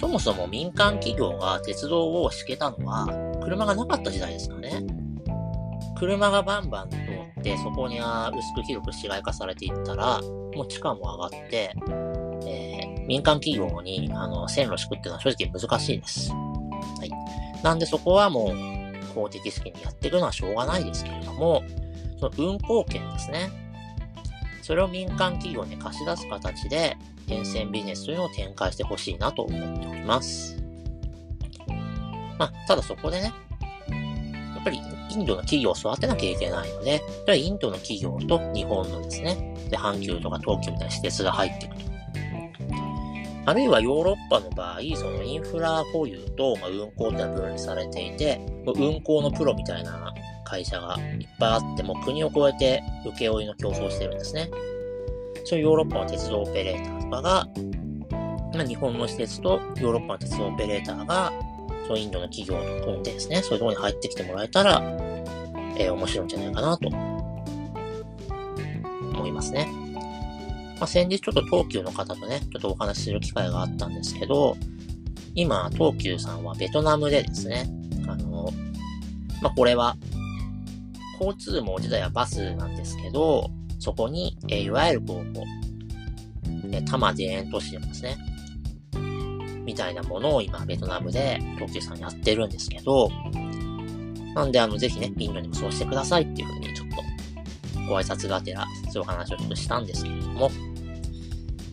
[0.00, 3.06] そもそも民間企業が鉄道を敷けたのは、
[3.42, 4.84] 車がなかった時代ですかね。
[5.98, 11.74] 車がバンバン通って、そこには薄く広く市街化されていったら、もう地価も上がって、
[12.46, 16.30] えー、民間企業にあの線路敷くっていうのは正直難しいです。
[16.30, 16.36] は
[17.04, 17.62] い。
[17.62, 18.75] なんでそこはもう
[19.16, 21.64] 公的資金にやっていくのはしょうがないですけれども、
[22.20, 23.50] その運行権ですね。
[24.62, 26.96] それを民間企業に貸し出す形で、
[27.28, 30.62] 沿線ビジネスというのを展開してほしいなと思っております。
[32.38, 33.32] まあ、ただそこでね、
[34.54, 37.00] やっぱりインドの企業を育てなきゃいけないので、
[37.38, 41.85] インドの企業と日本のですね、で、阪急とか東急みたいな施設が入っていくと。
[43.46, 50.12] あるいはヨーロッパの場合、そのインフラ保有と、ま、運行ってのは分離されていて、運行のプロみたいな
[50.44, 54.50] 会社がいっぱいあっても国を越えて請負の競争してるんですね。
[55.44, 57.48] そういうヨーロッパの鉄道オペレーターとかが、
[58.52, 61.32] ま、日本の施設とヨーロッパの鉄道オペレーターが
[61.86, 64.82] そのインドの企業と組んでですね、そういうところに入ってきてもらえたら、
[65.78, 66.88] えー、面白いんじゃないかなと、
[69.14, 69.85] 思いますね。
[70.76, 74.56] まあ、先日ちょっと東急の方とね、ちょっとお話しする機会があったんですけど、
[75.34, 77.68] 今、東急さんはベトナムでですね、
[78.06, 78.50] あの、
[79.42, 79.96] まあ、これは、
[81.18, 88.16] 交通網自体はバスなんですけど、そこに、えいわゆるこう、え多摩田園都市ですね、
[89.64, 93.10] みたいなものを今、ベトナムで東急さんやってるんですけど、
[94.34, 96.55] なんで、あの、ぜひね、インドにもそうしてくださいっていうふう、
[97.86, 100.50] ご挨拶がてら、そういう話をちょっとしたんですけれども、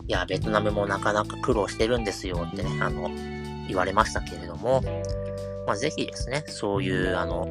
[0.06, 3.10] いや、ベトナムもなかなか苦労してるんですよってね、あの、
[3.66, 4.82] 言われましたけれども、
[5.66, 7.46] まあ、ぜひですね、そういう、あの、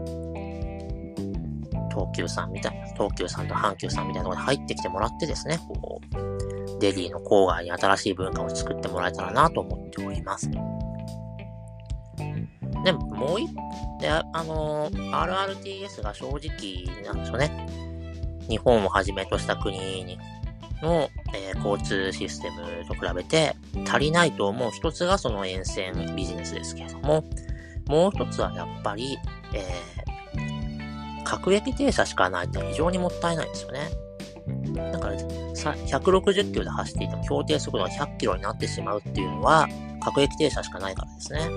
[1.89, 10.49] 東急さんみたいな、東急さんと阪急さんみたいなところに入ってきてもらってですね、こう、デリーの郊外に新しい文化を作ってもらえたらなと思っております。
[12.83, 13.49] でも、もう一、
[13.99, 17.62] で、あの、RRTS が正直なんですよね。
[18.49, 20.17] 日本をはじめとした国に
[20.83, 23.55] の、えー、交通システムと比べて
[23.87, 27.23] 足りないと思う一つがその沿線ビジネスですけれども、
[27.87, 29.17] もう一つはやっぱり、
[29.53, 33.89] えー、各駅停車しかないって非常にもったいないんですよね。
[34.91, 39.67] だから、160キロで走っていても標定速度が100キロになってしまうっていうのは、
[40.03, 41.49] 各駅停車しかないからですね。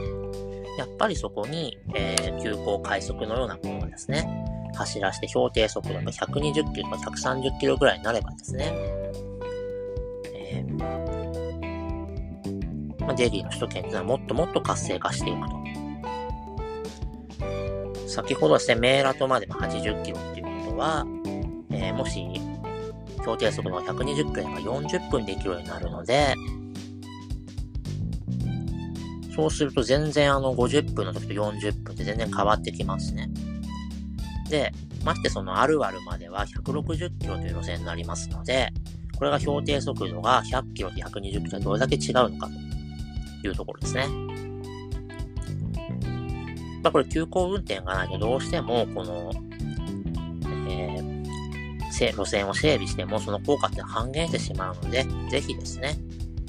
[0.79, 4.29] やっぱりそこに、えー、急行快速のようなものをですね、
[4.77, 8.73] 走らせて標定速度が120キロとか130キロぐらいになればですね、
[10.35, 10.79] えー、
[13.05, 15.57] まあ、デリーの首都圏というのはもっともっと活性化していくと。
[18.09, 21.05] 先ほどですね、メーラトまでも80キロっていうことは、
[21.71, 22.27] えー、もし、
[23.21, 26.35] 標定速度が120キロが40分できるようになるので、
[29.37, 33.29] そうすると全然あの50分の時と40分って全然変わってきますね。
[34.49, 34.73] で、
[35.05, 38.73] ましてそのあるあるまでは160キロという路線になりますので、
[39.17, 42.49] これが標定速度が100キロと120キロでどれだけ違うのか
[43.43, 44.07] というところですね。
[46.83, 49.33] まあこれ急行運転がないとどうしてもこの、
[50.69, 55.97] えー、路線を整備してもその効果って半減してしまうので、ぜひですね、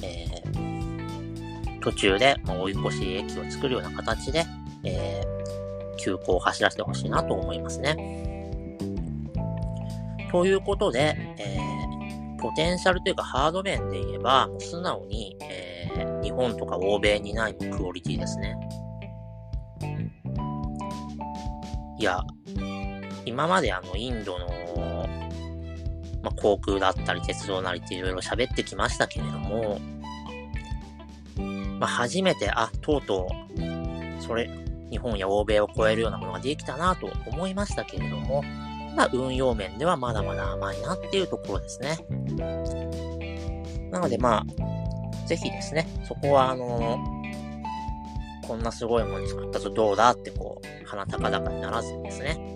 [0.04, 4.46] えー、途中で追い越し駅を作るような形で、
[4.84, 5.37] えー
[5.98, 8.28] 急行を走らせてほしいなと思いますね。
[10.32, 18.56] ということで、えー、ポテンシャルというかハード面で言えば、素直に、えー、日本とか欧米にないクオリティですね。
[22.00, 22.22] いや、
[23.26, 24.48] 今まであの、インドの、
[26.22, 29.80] まあ、航空だったり鉄道なりっていろいろ喋ってきましたけれども、
[31.80, 33.28] まあ、初めて、あ、とうと
[33.58, 34.50] う、それ、
[34.90, 38.44] 日本や欧米を超えるようなものができたなと思いましたけれども、
[38.96, 41.98] まあ、運用面ではまだまだ甘いなっていうところですね。
[43.92, 46.98] なのでまあ、ぜひですね、そこはあの
[48.48, 52.56] こんなすごいもの作ったぞどうだってこう、鼻高々にならずにですね、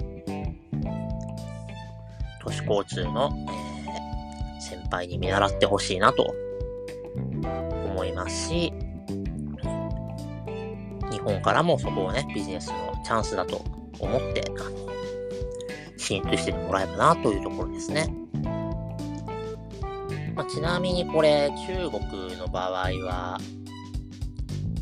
[2.42, 6.34] 都市交通の、えー、先輩に見習ってほしいなと
[7.86, 8.74] 思いますし、
[11.24, 13.64] 本からもそこをね、ビジネスのチャンスだと
[14.00, 14.92] 思って、あの、
[15.98, 18.14] 進出してもらえばなというところですね。
[20.36, 23.38] まあ、ちなみにこれ、中国の場合は、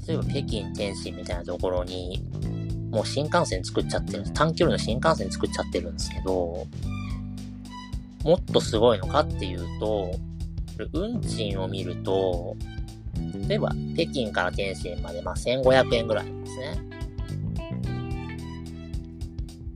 [0.07, 2.23] 例えば北京、天津みたいなところに、
[2.91, 6.65] もう新幹線作っちゃってる、短距離の新幹線作っちゃってるんですけど、
[8.23, 10.11] もっとすごいのかっていうと、
[10.93, 12.55] 運賃を見ると、
[13.47, 16.77] 例えば、北京から天津まで、まあ、1500円ぐらいですね。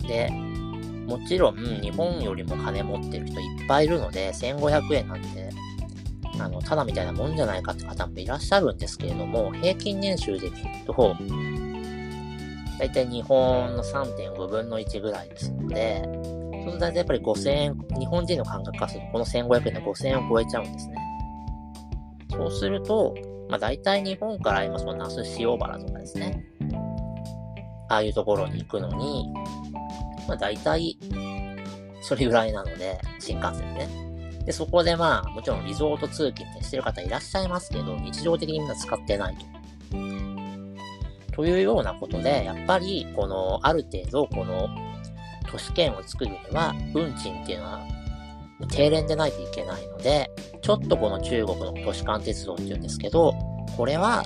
[0.08, 0.30] で、
[1.08, 5.50] もちろん、日本よりも金持ってる人いっぱいいるので、1500円なんて、
[6.40, 11.16] あの、ただみたいなもんじゃないかって方もいらっしゃるんですけれども、平均年収で見ると、
[12.80, 20.96] だいたい日本の3.5分の1ぐらいですので、そうすると大体やっぱり5000円、日本人の感覚からするとこの1500円で5000円を超えちゃうんですね。
[22.32, 23.14] そうすると、
[23.50, 26.46] まあ大体日本から今その那須塩原とかですね。
[27.90, 29.32] ああいうところに行くのに、
[30.28, 30.98] まあ大体、
[32.02, 33.88] それぐらいなので、新幹線ね。
[34.46, 39.46] で、そこでまあ、もちろんリゾート通勤ってしてる方いらっしゃいますけど、日常的にみんな使ってないと。
[41.36, 44.70] というようなことで、やっぱり、この、ある程度、この、
[45.50, 47.80] 都市圏を作るには、運賃っていうのは、
[48.68, 53.34] 低廉でないといけないので、ちょっとこの中国の都市間鉄道っていうんですけど、
[53.76, 54.24] これは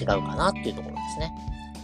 [0.00, 1.32] 違うかなっていうところですね。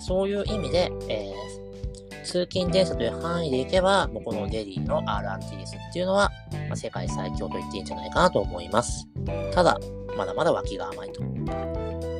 [0.00, 6.30] そういう意味で、えー、通勤電車という範囲でいけば、もうこのデリーの RRTS っていうのは、
[6.68, 9.06] まあ、世界最強と言っていいんじゃないかなと思います。
[9.52, 9.78] ただ、
[10.16, 11.22] まだまだ脇が甘いと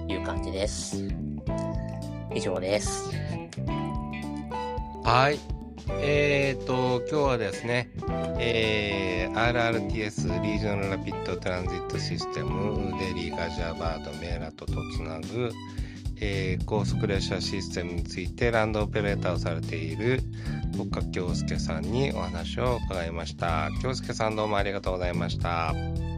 [0.08, 1.04] いう感じです。
[2.34, 3.10] 以上です。
[5.04, 5.55] はい。
[5.88, 7.90] えーと、今日はですね、
[8.38, 15.50] えー、RRTS リージョナルラピッドトランジットシステムデリーガジャバードメーラトとつなぐ、
[16.20, 20.20] えー、高速列車システムについてランドオペレーターをされている
[20.78, 23.70] 岡京介さんにお話を伺いました。
[23.82, 25.72] 京介さんどうもありがとうございました。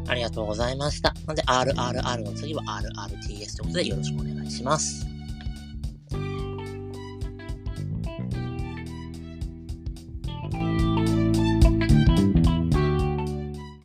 [0.08, 1.12] ありがとうございました。
[1.12, 5.17] なので RRR の次は RRTS ということでよろしくお願いします。